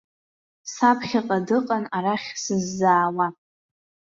[0.73, 3.27] Саԥхьаҟа дыҟан арахь сыззаауа.